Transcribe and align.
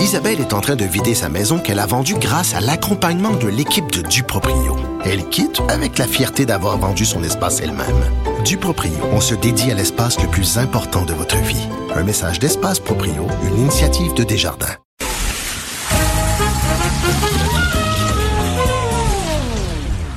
Isabelle 0.00 0.40
est 0.40 0.54
en 0.54 0.62
train 0.62 0.76
de 0.76 0.84
vider 0.86 1.14
sa 1.14 1.28
maison 1.28 1.58
qu'elle 1.58 1.78
a 1.78 1.84
vendue 1.84 2.14
grâce 2.14 2.54
à 2.54 2.60
l'accompagnement 2.60 3.32
de 3.32 3.48
l'équipe 3.48 3.92
de 3.92 4.00
Duproprio. 4.00 4.74
Elle 5.04 5.28
quitte 5.28 5.60
avec 5.68 5.98
la 5.98 6.06
fierté 6.06 6.46
d'avoir 6.46 6.78
vendu 6.78 7.04
son 7.04 7.22
espace 7.22 7.60
elle-même. 7.60 8.02
Duproprio, 8.42 8.92
on 9.12 9.20
se 9.20 9.34
dédie 9.34 9.70
à 9.70 9.74
l'espace 9.74 10.18
le 10.20 10.26
plus 10.28 10.56
important 10.56 11.04
de 11.04 11.12
votre 11.12 11.36
vie. 11.36 11.68
Un 11.94 12.02
message 12.02 12.38
d'Espace 12.38 12.80
Proprio, 12.80 13.26
une 13.44 13.58
initiative 13.58 14.14
de 14.14 14.24
Desjardins. 14.24 14.76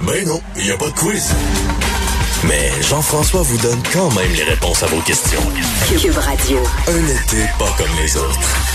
Ben 0.02 0.25
non, 0.25 0.39
il 0.55 0.63
n'y 0.63 0.71
a 0.71 0.77
pas 0.77 0.88
de 0.88 0.91
quiz. 0.91 1.29
Mais 2.47 2.71
Jean-François 2.81 3.41
vous 3.41 3.57
donne 3.57 3.81
quand 3.91 4.11
même 4.11 4.31
les 4.34 4.43
réponses 4.43 4.81
à 4.84 4.88
vos 4.88 5.02
questions. 5.02 5.41
Cube 5.88 6.18
Radio. 6.18 6.59
Un 6.88 7.05
été 7.05 7.50
pas 7.59 7.73
comme 7.77 7.95
les 8.02 8.18
autres. 8.18 8.73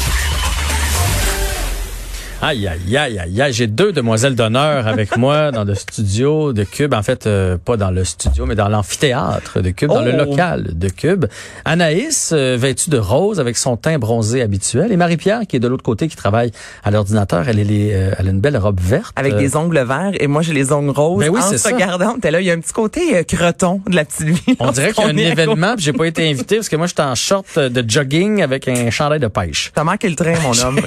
Aïe, 2.40 2.68
aïe, 2.68 2.96
aïe, 2.96 3.18
aïe, 3.18 3.42
aïe. 3.42 3.52
J'ai 3.52 3.66
deux 3.66 3.90
demoiselles 3.90 4.36
d'honneur 4.36 4.86
avec 4.86 5.16
moi 5.16 5.50
dans 5.50 5.64
le 5.64 5.74
studio 5.74 6.52
de 6.52 6.62
Cube. 6.62 6.94
En 6.94 7.02
fait, 7.02 7.26
euh, 7.26 7.58
pas 7.58 7.76
dans 7.76 7.90
le 7.90 8.04
studio, 8.04 8.46
mais 8.46 8.54
dans 8.54 8.68
l'amphithéâtre 8.68 9.60
de 9.60 9.70
Cube, 9.70 9.88
dans 9.88 10.02
le 10.02 10.12
Oh! 10.14 10.24
local 10.24 10.68
de 10.78 10.88
Cube. 10.88 11.26
Anaïs, 11.64 12.30
euh, 12.32 12.56
vêtue 12.56 12.90
de 12.90 12.98
rose 12.98 13.40
avec 13.40 13.56
son 13.56 13.76
teint 13.76 13.98
bronzé 13.98 14.40
habituel. 14.40 14.92
Et 14.92 14.96
Marie-Pierre, 14.96 15.40
qui 15.48 15.56
est 15.56 15.58
de 15.60 15.66
l'autre 15.66 15.82
côté, 15.82 16.06
qui 16.06 16.14
travaille 16.14 16.52
à 16.84 16.92
l'ordinateur. 16.92 17.48
Elle, 17.48 17.58
est 17.58 17.64
les, 17.64 17.90
euh, 17.92 18.12
elle 18.16 18.28
a 18.28 18.30
une 18.30 18.40
belle 18.40 18.56
robe 18.56 18.78
verte. 18.80 19.12
Avec 19.16 19.32
Euh, 19.32 19.38
des 19.38 19.56
ongles 19.56 19.82
verts 19.84 20.12
et 20.20 20.28
moi 20.28 20.42
j'ai 20.42 20.52
les 20.54 20.70
ongles 20.72 20.90
roses. 20.90 21.18
Ben 21.18 21.30
oui, 21.30 21.40
en 21.40 21.50
c'est 21.50 21.58
ça. 21.58 21.70
regardant, 21.70 22.18
t'es 22.20 22.30
là, 22.30 22.40
il 22.40 22.46
y 22.46 22.50
a 22.52 22.54
un 22.54 22.60
petit 22.60 22.72
côté 22.72 23.16
euh, 23.16 23.22
croton 23.24 23.80
de 23.88 23.96
la 23.96 24.04
petite 24.04 24.28
vie. 24.28 24.56
On 24.60 24.70
dirait 24.70 24.92
qu'il 24.92 25.02
y 25.02 25.06
a 25.06 25.10
un 25.12 25.16
événement, 25.16 25.74
j'ai 25.76 25.92
pas 25.92 26.04
été 26.04 26.30
invité 26.30 26.54
parce 26.56 26.68
que 26.68 26.76
moi, 26.76 26.86
j'étais 26.86 27.02
en 27.02 27.16
short 27.16 27.58
de 27.58 27.84
jogging 27.90 28.42
avec 28.42 28.68
un 28.68 28.90
chandail 28.90 29.18
de 29.18 29.26
pêche. 29.26 29.72
T'as 29.74 29.82
manqué 29.82 30.08
le 30.08 30.14
train, 30.14 30.34
mon 30.44 30.56
homme. 30.64 30.80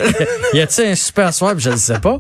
y 0.54 0.62
a-t-il 0.62 0.91
un 0.91 0.96
super 0.96 1.34
soir, 1.41 1.55
puis 1.55 1.63
je 1.63 1.72
ne 1.72 1.76
sais 1.76 2.00
pas? 2.00 2.18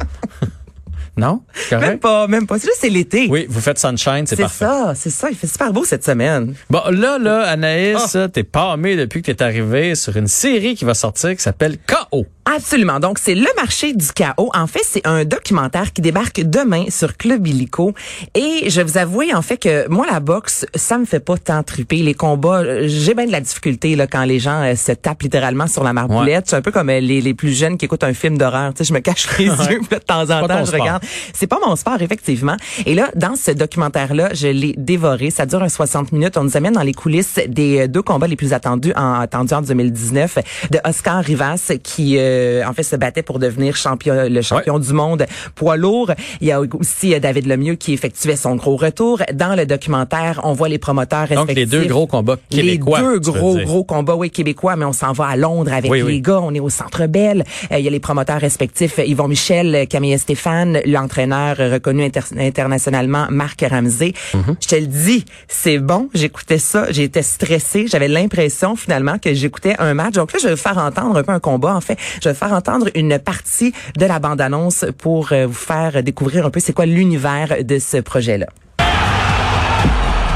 Non? 1.17 1.41
C'est 1.69 1.77
même 1.77 1.99
pas, 1.99 2.27
même 2.27 2.47
pas. 2.47 2.57
C'est 2.57 2.67
juste 2.67 2.77
c'est 2.81 2.89
l'été. 2.89 3.27
Oui, 3.29 3.45
vous 3.49 3.59
faites 3.61 3.77
sunshine, 3.79 4.25
c'est 4.25 4.35
C'est 4.35 4.41
parfait. 4.43 4.65
ça, 4.65 4.93
c'est 4.95 5.09
ça. 5.09 5.29
Il 5.29 5.35
fait 5.37 5.47
super 5.47 5.71
beau 5.73 5.83
cette 5.83 6.03
semaine. 6.05 6.53
Bon, 6.69 6.81
là, 6.89 7.17
là, 7.19 7.41
Anaïs, 7.47 8.15
Ah. 8.15 8.27
t'es 8.29 8.43
pâmée 8.43 8.95
depuis 8.95 9.21
que 9.21 9.31
t'es 9.31 9.43
arrivée 9.43 9.95
sur 9.95 10.15
une 10.17 10.27
série 10.27 10.75
qui 10.75 10.85
va 10.85 10.93
sortir 10.93 11.35
qui 11.35 11.41
s'appelle 11.41 11.77
K.O. 11.85 12.25
Absolument. 12.45 12.99
Donc, 12.99 13.19
c'est 13.19 13.35
Le 13.35 13.47
marché 13.55 13.93
du 13.93 14.07
chaos. 14.13 14.49
En 14.55 14.65
fait, 14.67 14.81
c'est 14.83 15.05
un 15.05 15.25
documentaire 15.25 15.93
qui 15.93 16.01
débarque 16.01 16.41
demain 16.41 16.85
sur 16.89 17.15
Club 17.15 17.45
Illico. 17.45 17.93
Et 18.35 18.69
je 18.69 18.77
vais 18.77 18.83
vous 18.83 18.97
avouer, 18.97 19.33
en 19.33 19.41
fait, 19.43 19.57
que 19.57 19.87
moi, 19.89 20.07
la 20.11 20.19
boxe, 20.19 20.65
ça 20.75 20.97
me 20.97 21.05
fait 21.05 21.19
pas 21.19 21.37
tant 21.37 21.61
triper. 21.63 21.97
Les 21.97 22.13
combats, 22.15 22.87
j'ai 22.87 23.13
bien 23.13 23.27
de 23.27 23.31
la 23.31 23.41
difficulté 23.41 23.95
là 23.95 24.07
quand 24.07 24.23
les 24.23 24.39
gens 24.39 24.63
euh, 24.63 24.75
se 24.75 24.91
tapent 24.91 25.21
littéralement 25.21 25.67
sur 25.67 25.83
la 25.83 25.93
marboulette. 25.93 26.45
C'est 26.47 26.55
un 26.55 26.61
peu 26.61 26.71
comme 26.71 26.89
euh, 26.89 26.99
les, 26.99 27.21
les 27.21 27.33
plus 27.35 27.53
jeunes 27.53 27.77
qui 27.77 27.85
écoutent 27.85 28.03
un 28.03 28.13
film 28.13 28.37
d'horreur. 28.37 28.73
Tu 28.73 28.79
sais, 28.79 28.83
je 28.89 28.93
me 28.93 28.99
cache 28.99 29.27
les 29.37 29.45
yeux, 29.69 29.79
de 29.89 29.97
temps 29.97 30.23
en 30.23 30.41
Pas 30.41 30.47
temps, 30.47 30.59
je 30.61 30.65
sport. 30.65 30.79
regarde. 30.81 31.00
C'est 31.33 31.47
pas 31.47 31.59
mon 31.65 31.75
sport, 31.75 32.01
effectivement. 32.01 32.55
Et 32.85 32.93
là, 32.95 33.09
dans 33.15 33.35
ce 33.35 33.51
documentaire-là, 33.51 34.29
je 34.33 34.47
l'ai 34.47 34.73
dévoré. 34.77 35.29
Ça 35.31 35.45
dure 35.45 35.63
un 35.63 35.69
60 35.69 36.11
minutes. 36.11 36.37
On 36.37 36.43
nous 36.43 36.57
amène 36.57 36.73
dans 36.73 36.81
les 36.83 36.93
coulisses 36.93 37.39
des 37.47 37.81
euh, 37.81 37.87
deux 37.87 38.01
combats 38.01 38.27
les 38.27 38.35
plus 38.35 38.53
attendus 38.53 38.93
en, 38.95 39.13
attendus 39.19 39.53
en 39.53 39.61
2019 39.61 40.37
de 40.71 40.79
Oscar 40.85 41.23
Rivas, 41.23 41.71
qui, 41.83 42.15
euh, 42.17 42.63
en 42.67 42.73
fait, 42.73 42.83
se 42.83 42.95
battait 42.95 43.23
pour 43.23 43.39
devenir 43.39 43.75
champion, 43.75 44.27
le 44.29 44.41
champion 44.41 44.79
du 44.79 44.93
monde 44.93 45.25
poids 45.55 45.77
lourd. 45.77 46.11
Il 46.41 46.47
y 46.47 46.51
a 46.51 46.61
aussi 46.61 47.13
euh, 47.13 47.19
David 47.19 47.47
Lemieux 47.47 47.75
qui 47.75 47.93
effectuait 47.93 48.35
son 48.35 48.55
gros 48.55 48.75
retour. 48.75 49.21
Dans 49.33 49.55
le 49.55 49.65
documentaire, 49.65 50.41
on 50.43 50.53
voit 50.53 50.69
les 50.69 50.77
promoteurs 50.79 51.27
Donc, 51.29 51.47
les 51.47 51.53
respectifs. 51.53 51.69
deux 51.69 51.85
gros 51.87 52.07
combats 52.07 52.37
québécois. 52.49 52.99
Les 52.99 53.05
deux 53.05 53.19
gros, 53.19 53.57
gros 53.57 53.83
combats, 53.83 54.15
oui, 54.15 54.29
québécois, 54.29 54.75
mais 54.75 54.85
on 54.85 54.93
s'en 54.93 55.13
va 55.13 55.27
à 55.27 55.35
Londres 55.35 55.71
avec 55.73 55.91
Oui, 55.91 55.99
les 55.99 56.03
oui. 56.03 56.21
gars. 56.21 56.39
On 56.41 56.53
est 56.53 56.59
au 56.59 56.69
Centre 56.69 57.05
Bell. 57.07 57.43
Euh, 57.71 57.77
Il 57.79 57.85
y 57.85 57.87
a 57.87 57.91
les 57.91 57.99
promoteurs 57.99 58.39
respectifs, 58.41 58.99
Yvon 59.05 59.27
Michel, 59.27 59.87
Camille 59.87 60.17
Stéphane, 60.19 60.79
l'entraîneur 60.91 61.57
reconnu 61.57 62.03
inter- 62.03 62.21
internationalement, 62.37 63.27
Marc 63.29 63.65
Ramsey. 63.69 64.13
Mm-hmm. 64.33 64.55
Je 64.61 64.67
te 64.67 64.75
le 64.75 64.87
dis, 64.87 65.25
c'est 65.47 65.79
bon. 65.79 66.09
J'écoutais 66.13 66.57
ça. 66.57 66.91
J'étais 66.91 67.23
stressée. 67.23 67.85
J'avais 67.87 68.07
l'impression, 68.07 68.75
finalement, 68.75 69.17
que 69.17 69.33
j'écoutais 69.33 69.75
un 69.79 69.93
match. 69.93 70.13
Donc 70.13 70.33
là, 70.33 70.39
je 70.41 70.47
vais 70.47 70.53
vous 70.55 70.61
faire 70.61 70.77
entendre 70.77 71.17
un 71.17 71.23
peu 71.23 71.31
un 71.31 71.39
combat. 71.39 71.75
En 71.75 71.81
fait, 71.81 71.97
je 72.21 72.29
vais 72.29 72.33
vous 72.33 72.39
faire 72.39 72.53
entendre 72.53 72.87
une 72.95 73.17
partie 73.19 73.73
de 73.97 74.05
la 74.05 74.19
bande-annonce 74.19 74.85
pour 74.97 75.31
euh, 75.31 75.47
vous 75.47 75.53
faire 75.53 76.03
découvrir 76.03 76.45
un 76.45 76.49
peu 76.49 76.59
c'est 76.59 76.73
quoi 76.73 76.85
l'univers 76.85 77.63
de 77.63 77.79
ce 77.79 77.97
projet-là. 77.97 78.47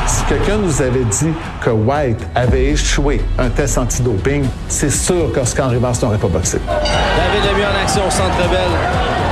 Si 0.08 0.24
quelqu'un 0.26 0.58
nous 0.58 0.82
avait 0.82 1.04
dit 1.04 1.34
que 1.62 1.72
White 1.72 2.20
avait 2.36 2.66
échoué 2.72 3.22
un 3.40 3.50
test 3.50 3.78
antidoping, 3.78 4.46
c'est 4.68 4.92
sûr 4.92 5.32
qu'Oscar 5.34 5.72
Rivas 5.72 6.00
n'aurait 6.04 6.20
pas 6.20 6.28
boxé. 6.28 6.60
David 6.68 7.52
Lemieux 7.52 7.66
en 7.66 7.84
action 7.84 8.08
au 8.08 8.12
centre 8.12 8.38
belle. 8.50 9.25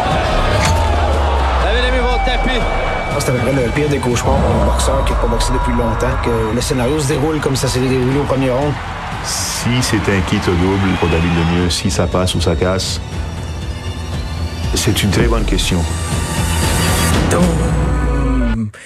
C'est 3.19 3.29
à 3.29 3.33
peu 3.33 3.39
près 3.39 3.53
le 3.53 3.69
pire 3.71 3.89
des 3.89 3.99
cauchemars 3.99 4.35
pour 4.35 4.61
un 4.61 4.65
boxeur 4.65 5.05
qui 5.05 5.13
n'a 5.13 5.19
pas 5.19 5.27
boxé 5.27 5.53
depuis 5.53 5.71
longtemps, 5.71 6.15
que 6.23 6.55
le 6.55 6.61
scénario 6.61 6.99
se 6.99 7.07
déroule 7.07 7.39
comme 7.39 7.55
ça 7.55 7.67
s'est 7.67 7.79
déroulé 7.79 8.19
au 8.19 8.23
premier 8.23 8.49
round. 8.49 8.73
Si 9.23 9.69
c'est 9.81 9.97
un 9.97 10.19
kit 10.27 10.41
au 10.47 10.51
double 10.51 10.89
pour 10.99 11.07
David 11.09 11.31
Lemieux, 11.35 11.69
si 11.69 11.89
ça 11.89 12.07
passe 12.07 12.35
ou 12.35 12.41
ça 12.41 12.55
casse, 12.55 12.99
c'est 14.73 15.03
une 15.03 15.11
très 15.11 15.27
bonne 15.27 15.45
question. 15.45 15.79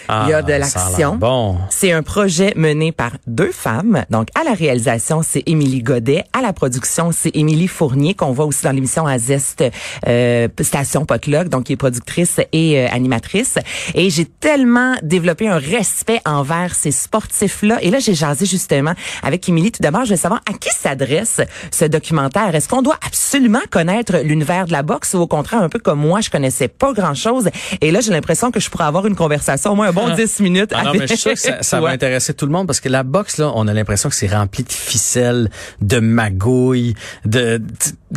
Il 0.09 0.29
y 0.29 0.33
a 0.33 0.41
de 0.41 0.53
Ah, 0.53 0.59
l'action. 0.59 1.15
Bon. 1.15 1.57
C'est 1.69 1.91
un 1.91 2.03
projet 2.03 2.53
mené 2.55 2.91
par 2.91 3.11
deux 3.27 3.51
femmes. 3.51 4.05
Donc, 4.09 4.27
à 4.39 4.43
la 4.43 4.53
réalisation, 4.53 5.21
c'est 5.23 5.43
Émilie 5.45 5.81
Godet. 5.81 6.23
À 6.33 6.41
la 6.41 6.53
production, 6.53 7.11
c'est 7.11 7.35
Émilie 7.35 7.67
Fournier, 7.67 8.13
qu'on 8.13 8.31
voit 8.31 8.45
aussi 8.45 8.63
dans 8.63 8.71
l'émission 8.71 9.05
à 9.05 9.17
Zest 9.17 9.63
euh, 10.07 10.47
Station 10.61 11.05
Potluck, 11.05 11.49
donc 11.49 11.65
qui 11.65 11.73
est 11.73 11.77
productrice 11.77 12.39
et 12.53 12.79
euh, 12.79 12.87
animatrice. 12.91 13.57
Et 13.95 14.09
j'ai 14.09 14.25
tellement 14.25 14.95
développé 15.03 15.47
un 15.47 15.57
respect 15.57 16.21
envers 16.25 16.73
ces 16.73 16.91
sportifs-là. 16.91 17.79
Et 17.81 17.89
là, 17.89 17.99
j'ai 17.99 18.13
jasé 18.13 18.45
justement 18.45 18.93
avec 19.23 19.47
Émilie. 19.49 19.71
Tout 19.71 19.81
d'abord, 19.81 20.05
je 20.05 20.11
veux 20.11 20.15
savoir 20.17 20.41
à 20.49 20.53
qui 20.53 20.69
s'adresse 20.69 21.41
ce 21.71 21.85
documentaire. 21.85 22.55
Est-ce 22.55 22.69
qu'on 22.69 22.81
doit 22.81 22.99
absolument 23.05 23.59
connaître 23.69 24.17
l'univers 24.23 24.65
de 24.65 24.71
la 24.71 24.83
boxe 24.83 25.13
ou 25.13 25.19
au 25.19 25.27
contraire, 25.27 25.61
un 25.61 25.69
peu 25.69 25.79
comme 25.79 25.99
moi, 25.99 26.21
je 26.21 26.29
connaissais 26.29 26.67
pas 26.67 26.93
grand-chose? 26.93 27.49
Et 27.81 27.91
là, 27.91 27.99
j'ai 27.99 28.11
l'impression 28.11 28.51
que 28.51 28.59
je 28.59 28.69
pourrais 28.69 28.85
avoir 28.85 29.05
une 29.05 29.15
conversation 29.15 29.71
au 29.71 29.75
moins 29.75 29.87
un 29.87 29.91
bon 29.97 30.13
10 30.15 30.39
minutes 30.41 30.71
Ah 30.75 30.83
non, 30.83 30.91
mais 30.93 31.01
je 31.01 31.07
suis 31.07 31.17
sûr 31.17 31.31
que 31.31 31.39
ça, 31.39 31.61
ça 31.63 31.81
va 31.81 31.89
intéresser 31.89 32.33
tout 32.33 32.45
le 32.45 32.51
monde 32.51 32.67
parce 32.67 32.79
que 32.79 32.89
la 32.89 33.03
boxe, 33.03 33.37
là, 33.37 33.51
on 33.55 33.67
a 33.67 33.73
l'impression 33.73 34.09
que 34.09 34.15
c'est 34.15 34.33
rempli 34.33 34.63
de 34.63 34.71
ficelles, 34.71 35.49
de 35.81 35.99
magouilles, 35.99 36.93
de, 37.25 37.61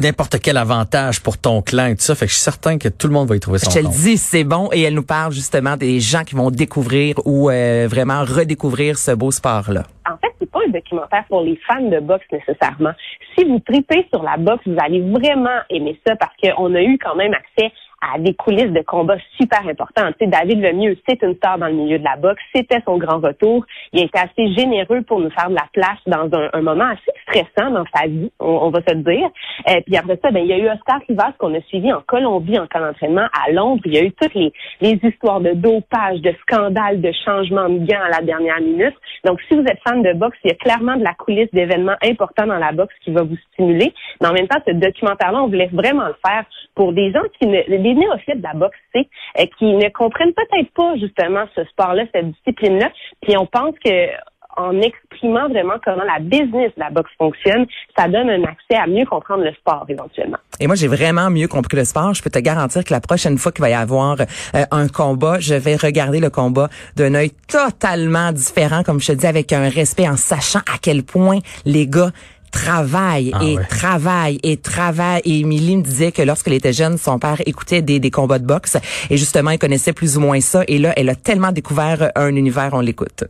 n'importe 0.00 0.38
quel 0.40 0.56
avantage 0.56 1.22
pour 1.22 1.38
ton 1.38 1.62
clan 1.62 1.86
et 1.86 1.96
tout 1.96 2.02
ça. 2.02 2.14
Fait 2.14 2.26
que 2.26 2.30
je 2.30 2.36
suis 2.36 2.44
certain 2.44 2.78
que 2.78 2.88
tout 2.88 3.06
le 3.06 3.12
monde 3.12 3.28
va 3.28 3.36
y 3.36 3.40
trouver 3.40 3.58
son 3.58 3.70
Je 3.70 3.76
te 3.76 3.80
le 3.80 3.86
compte. 3.86 3.96
dis, 3.96 4.16
c'est 4.16 4.44
bon. 4.44 4.68
Et 4.72 4.82
elle 4.82 4.94
nous 4.94 5.02
parle 5.02 5.32
justement 5.32 5.76
des 5.76 6.00
gens 6.00 6.24
qui 6.24 6.34
vont 6.34 6.50
découvrir 6.50 7.16
ou 7.24 7.50
euh, 7.50 7.86
vraiment 7.88 8.24
redécouvrir 8.24 8.98
ce 8.98 9.12
beau 9.12 9.30
sport-là. 9.30 9.84
en 10.06 10.16
fait, 10.18 10.32
c'est 10.38 10.50
pas 10.50 10.60
un 10.66 10.70
documentaire 10.70 11.24
pour 11.28 11.42
les 11.42 11.58
fans 11.66 11.82
de 11.82 12.00
boxe 12.00 12.24
nécessairement. 12.32 12.92
Si 13.36 13.44
vous 13.44 13.60
tripez 13.60 14.06
sur 14.12 14.22
la 14.22 14.36
boxe, 14.36 14.62
vous 14.66 14.76
allez 14.82 15.00
vraiment 15.00 15.60
aimer 15.70 15.98
ça 16.06 16.14
parce 16.16 16.32
qu'on 16.42 16.74
a 16.74 16.82
eu 16.82 16.98
quand 16.98 17.14
même 17.16 17.32
accès 17.34 17.72
à 18.00 18.18
des 18.18 18.34
coulisses 18.34 18.72
de 18.72 18.82
combats 18.82 19.18
super 19.38 19.66
importants. 19.66 20.10
Tu 20.18 20.24
sais, 20.24 20.26
David 20.26 20.60
Lemieux, 20.60 20.96
c'est 21.08 21.22
une 21.22 21.34
star 21.36 21.58
dans 21.58 21.66
le 21.66 21.74
milieu 21.74 21.98
de 21.98 22.04
la 22.04 22.16
boxe. 22.16 22.42
C'était 22.54 22.80
son 22.84 22.98
grand 22.98 23.18
retour. 23.18 23.64
Il 23.92 24.00
a 24.00 24.04
été 24.04 24.18
assez 24.18 24.52
généreux 24.54 25.02
pour 25.02 25.20
nous 25.20 25.30
faire 25.30 25.50
de 25.50 25.54
la 25.54 25.66
place 25.72 25.98
dans 26.06 26.28
un, 26.38 26.50
un 26.52 26.62
moment 26.62 26.86
assez 26.86 27.12
stressant 27.22 27.70
dans 27.70 27.84
sa 27.94 28.06
vie, 28.06 28.30
on, 28.40 28.46
on 28.46 28.70
va 28.70 28.80
se 28.86 28.94
dire. 28.94 29.28
Euh, 29.68 29.80
puis 29.86 29.96
après 29.96 30.18
ça, 30.22 30.30
ben, 30.30 30.40
il 30.40 30.46
y 30.46 30.52
a 30.52 30.58
eu 30.58 30.68
Oscar 30.68 31.00
Rivas 31.08 31.32
qu'on 31.38 31.54
a 31.54 31.60
suivi 31.62 31.92
en 31.92 32.00
Colombie 32.06 32.58
en 32.58 32.66
camp 32.66 32.80
d'entraînement 32.80 33.26
à 33.46 33.50
Londres. 33.52 33.82
Il 33.84 33.94
y 33.94 33.98
a 33.98 34.04
eu 34.04 34.12
toutes 34.12 34.34
les, 34.34 34.52
les 34.80 34.98
histoires 35.02 35.40
de 35.40 35.52
dopage, 35.52 36.20
de 36.20 36.34
scandales, 36.42 37.00
de 37.00 37.12
changements 37.24 37.68
de 37.68 37.78
gants 37.78 38.02
à 38.04 38.10
la 38.10 38.22
dernière 38.22 38.60
minute. 38.60 38.94
Donc, 39.24 39.40
si 39.48 39.54
vous 39.54 39.62
êtes 39.62 39.80
fan 39.86 40.02
de 40.02 40.12
boxe, 40.14 40.38
il 40.44 40.48
y 40.48 40.52
a 40.52 40.56
clairement 40.56 40.96
de 40.96 41.04
la 41.04 41.14
coulisse 41.14 41.50
d'événements 41.52 41.96
importants 42.02 42.46
dans 42.46 42.58
la 42.58 42.72
boxe 42.72 42.94
qui 43.04 43.10
va 43.10 43.22
vous 43.22 43.36
stimuler. 43.52 43.92
Mais 44.20 44.28
en 44.28 44.32
même 44.32 44.48
temps, 44.48 44.60
ce 44.66 44.72
documentaire-là, 44.72 45.42
on 45.42 45.48
voulait 45.48 45.70
vraiment 45.72 46.06
le 46.06 46.16
faire 46.24 46.44
pour 46.74 46.92
des 46.92 47.12
gens 47.12 47.22
qui 47.38 47.46
ne, 47.46 47.62
des 47.94 48.00
néophytes 48.00 48.38
de 48.38 48.42
la 48.42 48.54
boxe, 48.54 48.78
tu 48.94 49.00
sais, 49.00 49.08
euh, 49.38 49.46
qui 49.58 49.64
ne 49.64 49.88
comprennent 49.90 50.32
peut-être 50.32 50.70
pas 50.72 50.96
justement 50.96 51.44
ce 51.54 51.64
sport-là, 51.64 52.04
cette 52.14 52.30
discipline-là. 52.30 52.90
Puis 53.22 53.36
on 53.36 53.46
pense 53.46 53.74
que 53.84 54.08
en 54.56 54.80
exprimant 54.80 55.48
vraiment 55.48 55.74
comment 55.84 56.02
la 56.04 56.18
business 56.18 56.72
de 56.76 56.80
la 56.80 56.90
boxe 56.90 57.10
fonctionne, 57.18 57.66
ça 57.96 58.08
donne 58.08 58.28
un 58.28 58.42
accès 58.44 58.76
à 58.76 58.86
mieux 58.86 59.06
comprendre 59.06 59.44
le 59.44 59.52
sport 59.54 59.86
éventuellement. 59.88 60.38
Et 60.58 60.66
moi, 60.66 60.76
j'ai 60.76 60.88
vraiment 60.88 61.30
mieux 61.30 61.48
compris 61.48 61.76
le 61.76 61.84
sport. 61.84 62.14
Je 62.14 62.22
peux 62.22 62.30
te 62.30 62.38
garantir 62.38 62.84
que 62.84 62.92
la 62.92 63.00
prochaine 63.00 63.38
fois 63.38 63.52
qu'il 63.52 63.62
va 63.62 63.70
y 63.70 63.74
avoir 63.74 64.20
euh, 64.20 64.64
un 64.70 64.88
combat, 64.88 65.38
je 65.40 65.54
vais 65.54 65.76
regarder 65.76 66.20
le 66.20 66.30
combat 66.30 66.68
d'un 66.96 67.14
œil 67.14 67.30
totalement 67.48 68.32
différent, 68.32 68.82
comme 68.82 69.00
je 69.00 69.12
te 69.12 69.12
dis, 69.12 69.26
avec 69.26 69.52
un 69.52 69.68
respect, 69.68 70.08
en 70.08 70.16
sachant 70.16 70.60
à 70.60 70.78
quel 70.82 71.04
point 71.04 71.38
les 71.64 71.86
gars 71.86 72.10
travaillent 72.50 73.32
Ah 73.34 73.44
et 73.44 73.56
ouais. 73.56 73.64
travaillent 73.64 74.38
et 74.42 74.56
travaillent. 74.56 75.22
Et 75.24 75.40
Émilie 75.40 75.76
me 75.76 75.82
disait 75.82 76.12
que 76.12 76.22
lorsqu'elle 76.22 76.54
était 76.54 76.72
jeune, 76.72 76.98
son 76.98 77.18
père 77.18 77.40
écoutait 77.46 77.82
des, 77.82 78.00
des 78.00 78.10
combats 78.10 78.38
de 78.38 78.46
boxe 78.46 78.76
et 79.10 79.16
justement, 79.16 79.50
il 79.50 79.58
connaissait 79.58 79.92
plus 79.92 80.16
ou 80.16 80.20
moins 80.20 80.40
ça. 80.40 80.62
Et 80.68 80.78
là, 80.78 80.92
elle 80.96 81.08
a 81.08 81.14
tellement 81.14 81.52
découvert 81.52 82.10
un 82.14 82.34
univers, 82.34 82.70
on 82.72 82.80
l'écoute. 82.80 83.24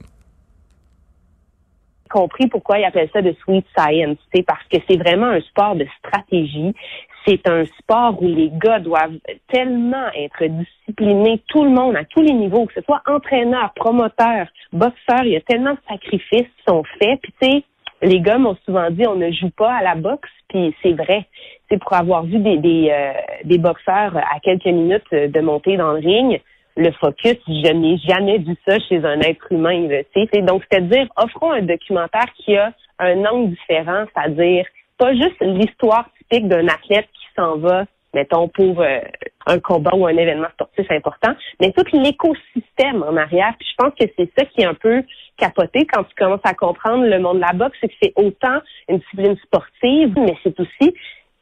compris 2.11 2.49
pourquoi 2.49 2.79
ils 2.79 2.85
appellent 2.85 3.11
ça 3.13 3.23
de 3.23 3.35
sweet 3.45 3.65
science, 3.79 4.19
c'est 4.35 4.43
parce 4.43 4.65
que 4.71 4.79
c'est 4.89 4.97
vraiment 4.97 5.29
un 5.29 5.41
sport 5.41 5.77
de 5.77 5.87
stratégie. 5.99 6.75
c'est 7.27 7.47
un 7.49 7.65
sport 7.79 8.21
où 8.23 8.27
les 8.27 8.51
gars 8.51 8.81
doivent 8.81 9.19
tellement 9.49 10.07
être 10.17 10.45
disciplinés, 10.47 11.43
tout 11.49 11.65
le 11.65 11.71
monde, 11.71 11.95
à 11.97 12.05
tous 12.05 12.23
les 12.23 12.33
niveaux, 12.33 12.67
que 12.67 12.75
ce 12.75 12.83
soit 12.83 13.03
entraîneur, 13.07 13.73
promoteur, 13.75 14.47
boxeur, 14.73 15.23
il 15.25 15.33
y 15.33 15.37
a 15.37 15.41
tellement 15.43 15.75
de 15.75 15.81
sacrifices 15.89 16.49
qui 16.49 16.65
sont 16.67 16.83
faits. 16.99 17.21
Puis 17.23 17.35
tu 17.41 17.51
sais, 17.51 17.65
les 18.03 18.21
gars 18.21 18.39
m'ont 18.39 18.57
souvent 18.65 18.91
dit 18.91 19.07
on 19.07 19.17
ne 19.17 19.31
joue 19.31 19.51
pas 19.51 19.73
à 19.73 19.83
la 19.83 19.95
boxe, 19.95 20.31
puis 20.49 20.75
c'est 20.83 20.93
vrai. 20.93 21.27
C'est 21.69 21.79
pour 21.79 21.93
avoir 21.93 22.25
vu 22.25 22.39
des 22.39 22.59
des, 22.59 22.91
euh, 22.91 23.13
des 23.45 23.59
boxeurs 23.59 24.17
à 24.17 24.41
quelques 24.43 24.65
minutes 24.67 25.11
de 25.13 25.41
monter 25.41 25.77
dans 25.77 25.93
le 25.93 25.99
ring, 25.99 26.41
le 26.77 26.91
focus, 26.93 27.37
je 27.47 27.73
n'ai 27.73 27.99
jamais 27.99 28.39
vu 28.39 28.55
ça 28.67 28.79
chez 28.79 29.05
un 29.05 29.21
être 29.21 29.53
humain. 29.53 29.89
Tu 30.15 30.27
sais, 30.33 30.43
donc 30.43 30.63
c'est-à-dire 30.71 31.09
offrons 31.17 31.53
un 31.53 31.63
documentaire 31.63 32.27
qui 32.37 32.57
a 32.57 32.73
un 32.99 33.25
angle 33.25 33.51
différent, 33.51 34.05
c'est-à-dire 34.15 34.65
pas 34.99 35.13
juste 35.15 35.41
l'histoire 35.41 36.09
typique 36.19 36.49
d'un 36.49 36.69
athlète 36.69 37.09
qui 37.13 37.27
s'en 37.37 37.57
va, 37.59 37.85
mettons, 38.15 38.49
pour 38.49 38.81
euh, 38.81 39.01
un 39.47 39.59
combat 39.59 39.95
ou 39.95 40.07
un 40.07 40.17
événement 40.17 40.49
sportif 40.53 40.91
important, 40.91 41.35
mais 41.61 41.73
tout 41.73 41.85
l'écosystème 41.93 43.03
en 43.03 43.17
arrière. 43.17 43.55
Puis 43.59 43.69
je 43.71 43.77
pense 43.77 43.95
que 43.99 44.07
c'est 44.19 44.31
ça 44.37 44.45
qui 44.47 44.63
est 44.63 44.67
un 44.67 44.75
peu 44.75 45.03
capoté 45.37 45.87
quand 45.87 46.05
tu 46.05 46.15
commences 46.17 46.41
à 46.45 46.55
comprendre 46.55 47.05
le 47.05 47.19
monde 47.19 47.37
de 47.37 47.43
la 47.43 47.53
boxe, 47.53 47.77
c'est 47.81 47.89
que 47.89 47.95
c'est 48.03 48.13
autant 48.17 48.61
une 48.89 48.99
discipline 48.99 49.37
sportive, 49.45 50.15
mais 50.17 50.37
c'est 50.43 50.59
aussi 50.61 50.95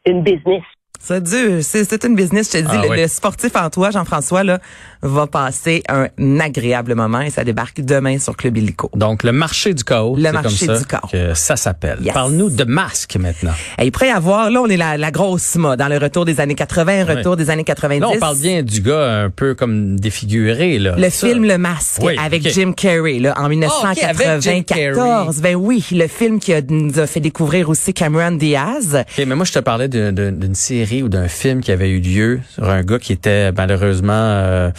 une 0.07 0.23
business. 0.23 0.63
C'est 1.01 1.23
dur. 1.23 1.59
C'est 1.63 2.05
une 2.05 2.17
business, 2.17 2.49
je 2.53 2.59
te 2.59 2.63
dis. 2.63 2.69
Ah 2.71 2.83
le, 2.83 2.91
oui. 2.91 3.01
le 3.01 3.09
sportif 3.09 3.55
en 3.57 3.71
toi, 3.71 3.91
Jean-François, 3.91 4.43
là, 4.43 4.59
va 5.01 5.27
passer 5.29 5.83
un 5.89 6.09
agréable 6.41 6.95
moment 6.97 7.21
et 7.21 7.31
ça 7.31 7.45
débarque 7.45 7.81
demain 7.81 8.19
sur 8.19 8.37
Club 8.37 8.57
Illico. 8.59 8.91
Donc, 8.95 9.23
le 9.23 9.31
marché 9.33 9.73
du 9.75 9.85
chaos. 9.85 10.17
Le 10.17 10.33
marché 10.33 10.67
comme 10.67 10.77
ça 10.77 10.79
du 10.81 10.85
chaos. 10.87 11.09
que 11.11 11.35
ça 11.35 11.57
s'appelle. 11.57 11.99
Yes. 12.03 12.13
Parle-nous 12.13 12.51
de 12.51 12.65
masques 12.65 13.17
maintenant. 13.17 13.53
Et 13.79 13.87
il 13.87 13.93
pourrait 13.93 14.09
y 14.09 14.11
avoir, 14.11 14.51
là, 14.51 14.61
on 14.61 14.67
est 14.67 14.77
la, 14.77 14.97
la 14.99 15.11
grosse 15.13 15.55
mode, 15.55 15.79
dans 15.79 15.89
le 15.89 15.99
retour 15.99 16.25
des 16.25 16.41
années 16.41 16.57
80, 16.57 17.05
retour 17.05 17.37
des 17.37 17.49
années 17.49 17.65
90. 17.65 18.01
Là, 18.01 18.09
on 18.09 18.19
parle 18.19 18.39
bien 18.39 18.63
du 18.65 18.81
gars 18.81 19.23
un 19.23 19.31
peu 19.31 19.55
comme 19.55 19.99
défiguré, 20.01 20.79
là. 20.79 20.97
Le 20.99 21.11
Ça. 21.11 21.29
film 21.29 21.45
Le 21.45 21.59
Masque 21.59 22.03
Oui, 22.03 22.17
avec. 22.19 22.47
Jim 22.49 22.73
Carrey 22.77 23.19
là, 23.21 23.35
en 23.39 23.45
Ah, 23.45 23.93
ok, 23.93 24.03
avec 24.03 24.43
Jim 24.43 24.63
1994. 24.65 25.41
ben 25.41 25.55
oui, 25.55 25.85
le 25.93 26.07
film 26.09 26.41
qui 26.41 26.53
a, 26.53 26.61
nous 26.69 26.99
a 26.99 27.07
fait 27.07 27.21
découvrir 27.21 27.69
aussi 27.69 27.95
Cameron 27.95 28.33
Diaz. 28.33 29.05
Ok, 29.19 29.25
mais 29.27 29.35
moi, 29.37 29.45
je 29.45 29.53
te 29.53 29.59
parlais 29.61 29.89
d'une 29.89 30.55
série 30.55 30.88
ou 31.03 31.09
d'un 31.09 31.29
film 31.29 31.61
qui 31.61 31.71
avait 31.73 31.91
eu 31.91 32.01
lieu 32.01 32.41
sur 32.53 32.69
un 32.69 32.83
gars 32.83 32.99
qui 32.99 33.13
était 33.13 33.53
malheureusement 33.53 34.13
euh, 34.15 34.71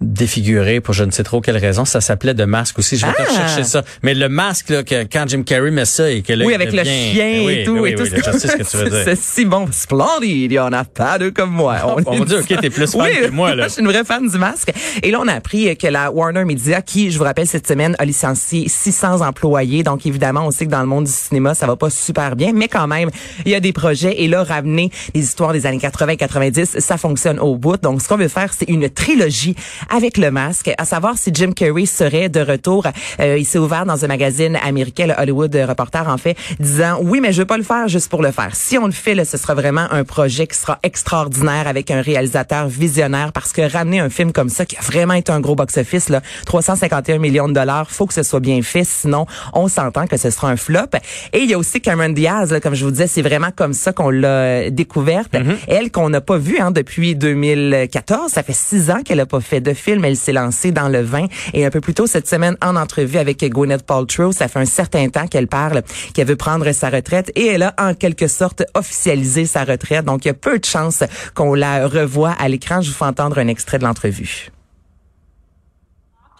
défiguré 0.00 0.80
pour 0.80 0.94
je 0.94 1.04
ne 1.04 1.10
sais 1.10 1.22
trop 1.24 1.40
quelle 1.40 1.56
raison. 1.56 1.84
Ça 1.84 2.00
s'appelait 2.00 2.34
de 2.34 2.44
masque 2.44 2.78
aussi. 2.78 2.96
Je 2.96 3.06
vais 3.06 3.12
te 3.12 3.22
Ah! 3.22 3.30
rechercher 3.30 3.64
ça. 3.64 3.82
Mais 4.02 4.14
le 4.14 4.28
masque, 4.28 4.70
là, 4.70 4.82
que, 4.82 5.04
quand 5.04 5.24
Jim 5.28 5.42
Carrey 5.42 5.70
met 5.70 5.84
ça 5.84 6.10
et 6.10 6.22
que 6.22 6.32
là, 6.32 6.44
oui, 6.44 6.54
avec 6.54 6.72
le 6.72 6.78
devient- 6.78 7.12
chien 7.12 7.32
Ben 7.40 7.46
oui, 7.46 7.52
et 7.52 7.64
tout. 7.64 7.74
ben 7.74 7.80
oui, 7.80 7.90
et 7.90 7.94
tout 7.94 8.02
oui, 8.02 8.08
ce 8.10 8.14
tu 8.14 8.76
veux 8.76 8.90
dire. 8.90 9.00
C'est 9.04 9.18
si 9.18 9.44
bon, 9.44 9.66
splendide, 9.72 10.52
il 10.52 10.54
y 10.54 10.58
en 10.58 10.72
a 10.72 10.84
pas 10.84 11.18
deux 11.18 11.30
comme 11.30 11.50
moi. 11.50 11.76
on 12.06 12.16
va 12.18 12.24
dire, 12.24 12.38
OK, 12.38 12.60
t'es 12.60 12.70
plus 12.70 12.90
fan 12.92 13.00
oui, 13.02 13.26
que 13.26 13.30
moi, 13.30 13.54
là. 13.54 13.64
je 13.68 13.72
suis 13.74 13.82
une 13.82 13.88
vraie 13.88 14.04
fan 14.04 14.28
du 14.28 14.38
masque. 14.38 14.72
Et 15.02 15.10
là, 15.10 15.18
on 15.22 15.28
a 15.28 15.32
appris 15.34 15.76
que 15.76 15.86
la 15.86 16.10
Warner 16.10 16.44
Media, 16.44 16.82
qui, 16.82 17.10
je 17.10 17.18
vous 17.18 17.24
rappelle, 17.24 17.46
cette 17.46 17.66
semaine, 17.66 17.96
a 17.98 18.04
licencié 18.04 18.68
600 18.68 19.20
employés. 19.26 19.82
Donc, 19.82 20.06
évidemment, 20.06 20.46
on 20.46 20.50
sait 20.50 20.66
que 20.66 20.70
dans 20.70 20.80
le 20.80 20.86
monde 20.86 21.04
du 21.04 21.12
cinéma, 21.12 21.54
ça 21.54 21.66
va 21.66 21.76
pas 21.76 21.90
super 21.90 22.36
bien, 22.36 22.52
mais 22.54 22.68
quand 22.68 22.86
même, 22.86 23.10
il 23.44 23.52
y 23.52 23.54
a 23.54 23.60
des 23.60 23.72
projets. 23.72 24.22
Et 24.22 24.28
là, 24.28 24.42
ramener 24.44 24.90
les 25.14 25.20
histoires 25.22 25.37
des 25.46 25.66
années 25.66 25.78
80-90, 25.78 26.80
ça 26.80 26.96
fonctionne 26.96 27.38
au 27.38 27.56
bout. 27.56 27.76
Donc, 27.76 28.02
ce 28.02 28.08
qu'on 28.08 28.16
veut 28.16 28.28
faire, 28.28 28.52
c'est 28.52 28.68
une 28.68 28.90
trilogie 28.90 29.54
avec 29.88 30.18
le 30.18 30.30
masque, 30.30 30.70
à 30.76 30.84
savoir 30.84 31.16
si 31.16 31.30
Jim 31.32 31.52
Carrey 31.52 31.86
serait 31.86 32.28
de 32.28 32.40
retour. 32.40 32.86
Euh, 33.20 33.38
il 33.38 33.46
s'est 33.46 33.58
ouvert 33.58 33.86
dans 33.86 34.04
un 34.04 34.08
magazine 34.08 34.56
américain, 34.56 35.06
le 35.06 35.14
Hollywood 35.16 35.54
Reporter, 35.54 36.08
en 36.08 36.18
fait, 36.18 36.36
disant, 36.58 36.98
oui, 37.02 37.20
mais 37.20 37.32
je 37.32 37.38
veux 37.38 37.46
pas 37.46 37.56
le 37.56 37.62
faire 37.62 37.88
juste 37.88 38.08
pour 38.10 38.22
le 38.22 38.32
faire. 38.32 38.54
Si 38.54 38.76
on 38.76 38.86
le 38.86 38.92
fait, 38.92 39.14
là, 39.14 39.24
ce 39.24 39.36
sera 39.36 39.54
vraiment 39.54 39.86
un 39.90 40.04
projet 40.04 40.46
qui 40.46 40.56
sera 40.56 40.78
extraordinaire 40.82 41.68
avec 41.68 41.90
un 41.90 42.02
réalisateur 42.02 42.66
visionnaire 42.68 43.32
parce 43.32 43.52
que 43.52 43.62
ramener 43.62 44.00
un 44.00 44.10
film 44.10 44.32
comme 44.32 44.48
ça 44.48 44.66
qui 44.66 44.76
a 44.76 44.80
vraiment 44.80 45.14
été 45.14 45.32
un 45.32 45.40
gros 45.40 45.54
box-office, 45.54 46.08
là, 46.08 46.20
351 46.46 47.18
millions 47.18 47.48
de 47.48 47.54
dollars, 47.54 47.90
faut 47.90 48.06
que 48.06 48.14
ce 48.14 48.22
soit 48.22 48.40
bien 48.40 48.62
fait, 48.62 48.84
sinon 48.84 49.26
on 49.52 49.68
s'entend 49.68 50.06
que 50.06 50.16
ce 50.16 50.30
sera 50.30 50.48
un 50.48 50.56
flop. 50.56 50.96
Et 51.32 51.40
il 51.40 51.50
y 51.50 51.54
a 51.54 51.58
aussi 51.58 51.80
Cameron 51.80 52.10
Diaz, 52.10 52.52
là, 52.52 52.60
comme 52.60 52.74
je 52.74 52.84
vous 52.84 52.90
disais, 52.90 53.06
c'est 53.06 53.22
vraiment 53.22 53.50
comme 53.54 53.72
ça 53.72 53.92
qu'on 53.92 54.10
l'a 54.10 54.70
découverte. 54.70 55.27
Elle 55.66 55.90
qu'on 55.90 56.10
n'a 56.10 56.20
pas 56.20 56.38
vue 56.38 56.58
hein, 56.58 56.70
depuis 56.70 57.14
2014, 57.14 58.30
ça 58.32 58.42
fait 58.42 58.52
six 58.52 58.90
ans 58.90 59.02
qu'elle 59.02 59.20
a 59.20 59.26
pas 59.26 59.40
fait 59.40 59.60
de 59.60 59.74
film, 59.74 60.04
elle 60.04 60.16
s'est 60.16 60.32
lancée 60.32 60.72
dans 60.72 60.88
le 60.88 61.02
vin 61.02 61.26
et 61.54 61.64
un 61.64 61.70
peu 61.70 61.80
plus 61.80 61.94
tôt 61.94 62.06
cette 62.06 62.28
semaine 62.28 62.56
en 62.62 62.76
entrevue 62.76 63.18
avec 63.18 63.44
Gwyneth 63.44 63.84
Paltrow, 63.84 64.32
ça 64.32 64.48
fait 64.48 64.58
un 64.58 64.64
certain 64.64 65.08
temps 65.08 65.26
qu'elle 65.26 65.48
parle 65.48 65.82
qu'elle 66.14 66.26
veut 66.26 66.36
prendre 66.36 66.70
sa 66.72 66.90
retraite 66.90 67.30
et 67.34 67.46
elle 67.46 67.62
a 67.62 67.74
en 67.78 67.94
quelque 67.94 68.28
sorte 68.28 68.62
officialisé 68.74 69.46
sa 69.46 69.64
retraite. 69.64 70.04
Donc 70.04 70.24
il 70.24 70.28
y 70.28 70.30
a 70.30 70.34
peu 70.34 70.58
de 70.58 70.64
chances 70.64 71.04
qu'on 71.34 71.54
la 71.54 71.86
revoie 71.86 72.32
à 72.32 72.48
l'écran. 72.48 72.80
Je 72.80 72.90
vous 72.90 72.96
fais 72.96 73.04
entendre 73.04 73.38
un 73.38 73.48
extrait 73.48 73.78
de 73.78 73.84
l'entrevue. 73.84 74.50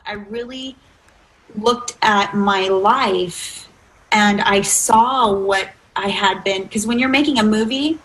I 0.07 0.17
really 0.31 0.75
looked 1.55 1.97
at 2.01 2.35
my 2.35 2.69
life 2.69 3.69
and 4.11 4.41
I 4.41 4.63
saw 4.63 5.33
what 5.33 5.69
I 5.97 6.09
had 6.09 6.43
been. 6.45 6.63
Because 6.63 6.87
when 6.87 6.99
you're 6.99 7.11
making 7.11 7.39
a 7.39 7.43
movie, 7.43 7.99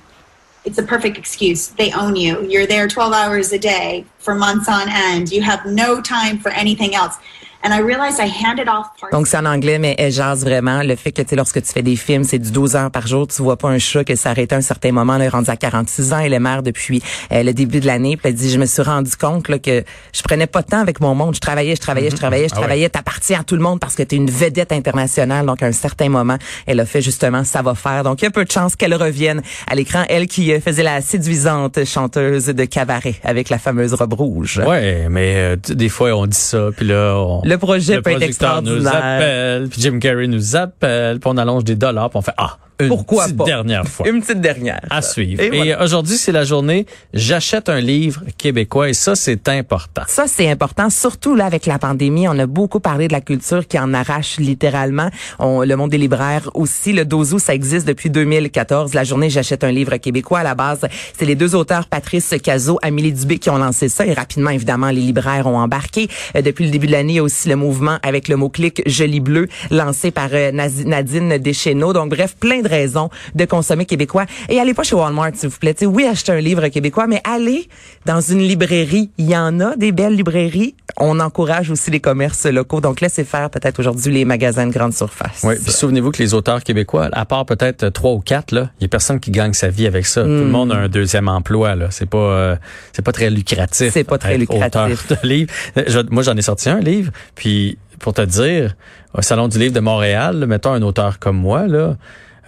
it's 0.65 0.77
a 0.77 0.83
perfect 0.83 1.17
excuse. 1.17 1.67
They 1.67 1.91
own 1.91 2.15
you. 2.15 2.43
You're 2.43 2.65
there 2.65 2.87
12 2.87 3.13
hours 3.13 3.51
a 3.51 3.59
day 3.59 4.05
for 4.17 4.33
months 4.33 4.69
on 4.69 4.87
end. 4.89 5.31
You 5.31 5.41
have 5.41 5.65
no 5.65 6.01
time 6.01 6.39
for 6.39 6.49
anything 6.51 6.95
else. 6.95 7.17
And 7.65 7.69
I 7.73 7.79
realized 7.81 8.19
I 8.19 8.29
handed 8.29 8.67
off 8.67 8.87
parts. 8.99 9.11
Donc 9.11 9.27
c'est 9.27 9.37
en 9.37 9.45
anglais, 9.45 9.79
mais 9.79 9.95
elle 9.97 10.11
jase 10.11 10.43
vraiment. 10.43 10.83
Le 10.83 10.95
fait 10.95 11.11
que 11.11 11.21
tu 11.21 11.29
sais, 11.29 11.35
lorsque 11.35 11.61
tu 11.61 11.71
fais 11.71 11.81
des 11.81 11.95
films, 11.95 12.23
c'est 12.25 12.39
du 12.39 12.51
12 12.51 12.75
heures 12.75 12.91
par 12.91 13.07
jour. 13.07 13.27
Tu 13.27 13.41
vois 13.41 13.57
pas 13.57 13.69
un 13.69 13.79
chat 13.79 14.03
que 14.03 14.15
ça 14.15 14.31
arrête 14.31 14.51
à 14.51 14.57
un 14.57 14.61
certain 14.61 14.91
moment. 14.91 15.13
Là, 15.13 15.19
elle 15.19 15.25
est 15.25 15.29
rendue 15.29 15.49
à 15.49 15.55
46 15.55 16.13
ans. 16.13 16.19
Elle 16.19 16.33
est 16.33 16.39
mère 16.39 16.61
depuis 16.63 17.01
euh, 17.31 17.41
le 17.43 17.53
début 17.53 17.79
de 17.79 17.85
l'année. 17.85 18.17
Puis 18.17 18.27
elle 18.29 18.35
dit, 18.35 18.49
je 18.49 18.57
me 18.59 18.65
suis 18.65 18.81
rendu 18.81 19.15
compte 19.15 19.47
là, 19.47 19.59
que 19.59 19.83
je 20.13 20.21
prenais 20.23 20.47
pas 20.47 20.61
de 20.61 20.67
temps 20.67 20.79
avec 20.81 20.99
mon 20.99 21.15
monde. 21.15 21.35
Je 21.35 21.39
travaillais, 21.39 21.75
je 21.75 21.81
travaillais, 21.81 22.09
je 22.09 22.15
travaillais, 22.17 22.47
je 22.49 22.53
Ah 22.53 22.57
ouais. 22.57 22.61
travaillais. 22.63 22.89
T'appartiens 22.89 23.39
à 23.39 23.43
tout 23.43 23.55
le 23.55 23.61
monde 23.61 23.79
parce 23.79 23.95
que 23.95 24.03
tu 24.03 24.15
es 24.15 24.17
une 24.17 24.29
vedette 24.29 24.71
internationale. 24.71 25.45
Donc 25.45 25.63
à 25.63 25.67
un 25.67 25.71
certain 25.71 26.09
moment, 26.09 26.37
elle 26.65 26.79
a 26.81 26.85
fait 26.85 27.01
justement 27.01 27.43
ça 27.43 27.61
va 27.61 27.75
faire. 27.75 28.03
Donc 28.03 28.21
il 28.21 28.25
y 28.25 28.27
a 28.27 28.31
peu 28.31 28.43
de 28.43 28.51
chances 28.51 28.75
qu'elle 28.75 28.93
revienne 28.93 29.41
à 29.67 29.75
l'écran. 29.75 30.03
Elle 30.09 30.27
qui 30.27 30.51
euh, 30.51 30.59
faisait 30.59 30.83
la 30.83 30.99
séduisante 31.01 31.85
chanteuse 31.85 32.47
de 32.47 32.65
cabaret 32.65 33.15
avec 33.23 33.49
la 33.49 33.57
fameuse 33.57 33.93
robe 33.93 34.13
rouge. 34.13 34.59
Ouais, 34.65 35.07
mais 35.09 35.33
euh, 35.35 35.55
des 35.69 35.89
fois 35.89 36.11
on 36.13 36.25
dit 36.27 36.37
ça, 36.37 36.69
puis 36.75 36.85
là 36.87 37.15
on, 37.17 37.41
Le 37.45 37.52
projet 37.57 38.01
peut 38.01 38.11
être 38.11 38.19
producteur 38.19 38.61
nous 38.61 38.71
extraordinaire. 38.77 38.95
appelle, 38.95 39.69
puis 39.69 39.81
Jim 39.81 39.99
Carrey 39.99 40.27
nous 40.27 40.55
appelle, 40.55 41.19
puis 41.19 41.29
on 41.31 41.37
allonge 41.37 41.63
des 41.63 41.75
dollars, 41.75 42.09
puis 42.09 42.17
on 42.17 42.21
fait 42.21 42.33
ah 42.37 42.57
une 42.79 42.87
Pourquoi 42.87 43.25
petite 43.25 43.37
pas? 43.37 43.43
dernière 43.45 43.87
fois. 43.87 44.07
Une 44.07 44.21
petite 44.21 44.41
dernière. 44.41 44.81
À 44.89 45.01
suivre. 45.01 45.41
Et 45.41 45.47
Et, 45.47 45.49
voilà. 45.49 45.83
aujourd'hui, 45.83 46.17
c'est 46.17 46.31
la 46.31 46.43
journée 46.43 46.85
J'achète 47.13 47.69
un 47.69 47.79
livre 47.79 48.23
québécois 48.37 48.89
et 48.89 48.93
ça, 48.93 49.15
c'est 49.15 49.47
important. 49.49 50.03
Ça, 50.07 50.25
c'est 50.27 50.49
important, 50.49 50.89
surtout 50.89 51.35
là 51.35 51.45
avec 51.45 51.65
la 51.65 51.77
pandémie. 51.79 52.27
On 52.27 52.37
a 52.39 52.45
beaucoup 52.47 52.79
parlé 52.79 53.07
de 53.07 53.13
la 53.13 53.21
culture 53.21 53.67
qui 53.67 53.77
en 53.79 53.93
arrache 53.93 54.37
littéralement. 54.37 55.09
On, 55.39 55.61
le 55.61 55.75
monde 55.75 55.91
des 55.91 55.97
libraires 55.97 56.49
aussi. 56.55 56.93
Le 56.93 57.05
12 57.05 57.33
août, 57.35 57.39
ça 57.39 57.53
existe 57.53 57.87
depuis 57.87 58.09
2014. 58.09 58.93
La 58.93 59.03
journée 59.03 59.29
J'achète 59.29 59.63
un 59.63 59.71
livre 59.71 59.95
québécois. 59.97 60.39
À 60.39 60.43
la 60.43 60.55
base, 60.55 60.81
c'est 61.17 61.25
les 61.25 61.35
deux 61.35 61.53
auteurs, 61.55 61.87
Patrice 61.87 62.33
Cazot, 62.41 62.79
Amélie 62.81 63.13
Dubé, 63.13 63.37
qui 63.37 63.49
ont 63.49 63.57
lancé 63.57 63.89
ça. 63.89 64.05
Et 64.05 64.13
rapidement, 64.13 64.49
évidemment, 64.49 64.89
les 64.89 65.01
libraires 65.01 65.47
ont 65.47 65.57
embarqué. 65.57 66.07
Euh, 66.35 66.41
depuis 66.41 66.65
le 66.65 66.71
début 66.71 66.87
de 66.87 66.91
l'année, 66.93 67.13
il 67.13 67.17
y 67.17 67.19
a 67.19 67.23
aussi 67.23 67.49
le 67.49 67.55
mouvement 67.55 67.97
avec 68.01 68.27
le 68.27 68.35
mot-clic 68.35 68.81
Je 68.85 69.03
lis 69.03 69.19
bleu, 69.19 69.47
lancé 69.69 70.11
par 70.11 70.29
euh, 70.33 70.51
Nadine 70.51 71.37
Deschenaux. 71.37 71.93
Donc, 71.93 72.09
bref, 72.09 72.35
plein 72.39 72.61
de 72.63 72.69
raisons 72.69 73.09
de 73.35 73.45
consommer 73.45 73.85
québécois. 73.85 74.25
Et 74.49 74.59
allez 74.59 74.73
pas 74.73 74.83
chez 74.83 74.95
Walmart, 74.95 75.31
s'il 75.35 75.49
vous 75.49 75.59
plaît. 75.59 75.75
Oui, 75.85 76.05
achetez 76.05 76.31
un 76.31 76.39
livre 76.39 76.67
québécois, 76.69 77.05
mais 77.07 77.21
allez 77.23 77.67
dans 78.05 78.21
une 78.21 78.39
librairie. 78.39 79.11
Il 79.17 79.29
y 79.29 79.37
en 79.37 79.59
a 79.59 79.75
des 79.75 79.91
belles 79.91 80.15
librairies. 80.15 80.75
On 80.97 81.19
encourage 81.19 81.69
aussi 81.69 81.91
les 81.91 81.99
commerces 81.99 82.45
locaux. 82.45 82.81
Donc, 82.81 83.01
laissez 83.01 83.23
faire 83.23 83.49
peut-être 83.49 83.79
aujourd'hui 83.79 84.13
les 84.13 84.25
magasins 84.25 84.65
de 84.67 84.71
grande 84.73 84.93
surface. 84.93 85.41
Oui, 85.43 85.55
puis 85.61 85.71
souvenez-vous 85.71 86.11
que 86.11 86.19
les 86.21 86.33
auteurs 86.33 86.63
québécois, 86.63 87.09
à 87.11 87.25
part 87.25 87.45
peut-être 87.45 87.89
trois 87.89 88.11
ou 88.13 88.19
quatre, 88.19 88.51
là, 88.53 88.69
il 88.79 88.83
y 88.83 88.85
a 88.85 88.89
personne 88.89 89.19
qui 89.19 89.31
gagne 89.31 89.53
sa 89.53 89.69
vie 89.69 89.87
avec 89.87 90.05
ça. 90.05 90.21
Tout 90.23 90.27
le 90.29 90.45
Hmm. 90.45 90.49
monde 90.51 90.71
a 90.71 90.75
un 90.75 90.87
deuxième 90.89 91.27
emploi. 91.27 91.75
Là, 91.75 91.87
c'est 91.91 92.05
pas, 92.09 92.17
euh, 92.17 92.55
c'est 92.93 93.01
pas 93.03 93.11
très 93.11 93.29
lucratif. 93.29 93.91
C'est 93.93 94.03
pas 94.03 94.17
très 94.17 94.37
lucratif. 94.37 94.65
Auteur 94.67 94.89
de 95.21 95.27
livre. 95.27 95.51
Je- 95.75 95.99
moi, 96.09 96.23
j'en 96.23 96.37
ai 96.37 96.41
sorti 96.41 96.69
un 96.69 96.79
livre, 96.79 97.11
puis 97.35 97.77
pour 97.99 98.13
te 98.13 98.21
dire, 98.21 98.75
au 99.17 99.21
salon 99.21 99.47
du 99.47 99.57
livre 99.59 99.73
de 99.73 99.79
Montréal, 99.79 100.39
là, 100.39 100.45
mettons 100.45 100.73
un 100.73 100.81
auteur 100.81 101.19
comme 101.19 101.37
moi, 101.37 101.67
là. 101.67 101.95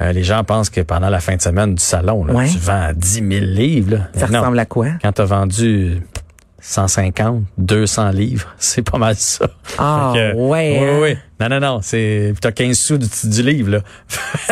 Euh, 0.02 0.12
les 0.12 0.24
gens 0.24 0.44
pensent 0.44 0.70
que 0.70 0.82
pendant 0.82 1.10
la 1.10 1.20
fin 1.20 1.36
de 1.36 1.42
semaine 1.42 1.76
du 1.76 1.84
salon, 1.84 2.26
là, 2.26 2.34
Ouais. 2.34 2.50
tu 2.50 2.58
vends 2.58 2.92
10 2.96 3.14
000 3.16 3.28
livres. 3.46 3.92
Là. 3.92 3.98
Ça 4.16 4.28
Non. 4.28 4.40
ressemble 4.40 4.60
à 4.60 4.66
quoi? 4.66 4.88
Quand 5.02 5.12
tu 5.14 5.22
as 5.22 5.26
vendu 5.26 6.02
150, 6.62 7.44
200 7.58 8.10
livres, 8.12 8.48
c'est 8.58 8.82
pas 8.82 8.98
mal 8.98 9.16
ça. 9.16 9.48
Ah, 9.78 10.12
que, 10.16 10.34
ouais, 10.36 10.78
Oui, 10.82 10.88
hein? 10.90 11.00
oui. 11.02 11.18
Non, 11.38 11.50
non, 11.50 11.60
non. 11.60 11.80
C'est, 11.84 12.34
t'as 12.40 12.54
15 12.54 12.78
sous 12.78 12.98
du, 12.98 13.08
du 13.26 13.44
livre, 13.44 13.70
là. 13.72 13.80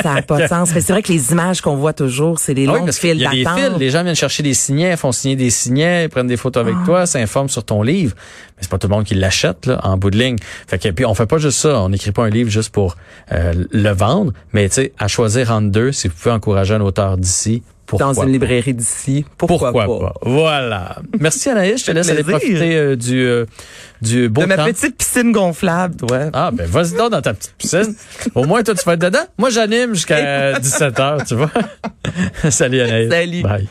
Ça 0.02 0.16
n'a 0.16 0.22
pas 0.22 0.42
de 0.42 0.48
sens. 0.48 0.70
Mais 0.76 0.82
c'est 0.82 0.92
vrai 0.92 1.02
que 1.02 1.14
les 1.14 1.32
images 1.32 1.62
qu'on 1.62 1.78
voit 1.78 1.94
toujours, 1.94 2.40
c'est 2.40 2.54
des 2.54 2.68
Ah 2.68 2.74
oui, 2.74 2.80
longues 2.80 2.92
files 2.92 3.18
y 3.22 3.26
a 3.26 3.32
des 3.32 3.44
d'attente. 3.46 3.60
fils. 3.72 3.80
Les 3.80 3.90
gens 3.90 4.04
viennent 4.04 4.16
chercher 4.18 4.44
des 4.44 4.54
signets, 4.54 4.98
font 4.98 5.14
signer 5.14 5.38
des 5.38 5.50
signets, 5.50 6.10
prennent 6.10 6.28
des 6.28 6.36
photos 6.36 6.66
Ah. 6.66 6.70
avec 6.70 6.86
toi, 6.86 7.06
s'informent 7.06 7.48
sur 7.48 7.64
ton 7.64 7.84
livre. 7.84 8.14
Mais 8.58 8.64
c'est 8.64 8.70
pas 8.70 8.78
tout 8.78 8.90
le 8.90 8.96
monde 8.96 9.06
qui 9.06 9.16
l'achète, 9.16 9.66
là, 9.66 9.80
en 9.84 9.96
bout 9.96 10.10
de 10.12 10.18
ligne. 10.18 10.36
Fait 10.68 10.78
que, 10.78 10.90
puis 10.90 11.06
on 11.06 11.14
fait 11.16 11.26
pas 11.26 11.38
juste 11.38 11.60
ça. 11.60 11.80
On 11.80 11.88
n'écrit 11.88 12.12
pas 12.12 12.26
un 12.26 12.30
livre 12.30 12.50
juste 12.50 12.74
pour 12.74 12.98
euh, 13.32 13.54
le 13.72 13.90
vendre. 13.92 14.34
Mais, 14.52 14.68
tu 14.68 14.76
sais, 14.76 14.92
à 15.00 15.08
choisir 15.08 15.52
entre 15.52 15.72
deux, 15.72 15.94
si 15.94 16.10
vous 16.10 16.14
pouvez 16.14 16.36
encourager 16.36 16.74
un 16.74 16.82
auteur 16.82 17.18
d'ici, 17.18 17.64
Pourquoi 17.98 18.14
dans 18.14 18.24
une 18.24 18.32
librairie 18.34 18.74
d'ici. 18.74 19.26
Pourquoi, 19.38 19.72
pas? 19.74 20.14
Voilà. 20.24 20.98
Merci 21.20 21.50
Anaïs, 21.50 21.82
je 21.82 21.86
te 21.86 21.92
laisse 21.92 22.10
aller 22.10 22.24
profiter 22.24 22.76
euh, 22.76 22.96
du, 22.96 23.20
euh, 23.24 23.46
du 24.02 24.30
beau 24.30 24.42
De 24.42 24.48
ma 24.48 24.58
temps. 24.58 24.66
petite 24.66 24.98
piscine 24.98 25.32
gonflable, 25.32 25.96
ouais. 26.12 26.30
Ah, 26.34 26.52
ben 26.52 26.68
vas-y 26.68 26.96
donc 26.98 27.12
dans 27.12 27.22
ta 27.22 27.34
petite 27.34 27.54
piscine. 27.58 27.96
Au 28.36 28.46
moins, 28.46 28.64
toi, 28.64 28.76
tu 28.76 28.84
vas 28.86 28.94
être 28.94 29.02
dedans. 29.02 29.26
Moi, 29.38 29.50
j'anime 29.50 29.94
jusqu'à 29.94 30.54
17h, 30.60 31.28
tu 31.28 31.36
vois. 31.36 31.52
Salut 32.50 32.82
Anaïs. 32.82 33.10
Salut. 33.12 33.42
Bye. 33.44 33.68